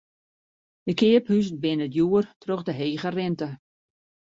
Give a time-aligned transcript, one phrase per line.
[0.85, 3.49] De keaphuzen binne djoer troch de hege rinte.